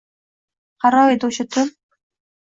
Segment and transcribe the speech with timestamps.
[0.85, 1.71] Qaro edi o’sha tun.